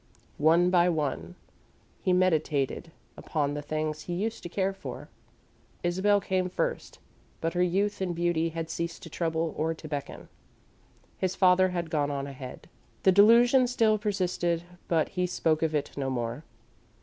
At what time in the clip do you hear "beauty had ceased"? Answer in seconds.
8.15-9.03